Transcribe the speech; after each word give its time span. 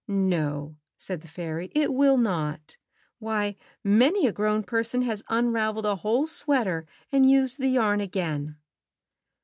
'^No," 0.09 0.77
said 0.97 1.21
the 1.21 1.27
fairy, 1.27 1.71
"it 1.75 1.93
will 1.93 2.17
not. 2.17 2.75
Why, 3.19 3.55
many 3.83 4.25
a 4.25 4.31
grown 4.31 4.63
person 4.63 5.03
has 5.03 5.21
unraveled 5.29 5.85
a 5.85 5.97
whole 5.97 6.25
sweater 6.25 6.87
and 7.11 7.29
used 7.29 7.59
the 7.59 7.67
yarn 7.67 8.01
again." 8.01 8.55